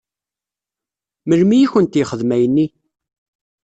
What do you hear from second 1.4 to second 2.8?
i kent-yexdem ayenni?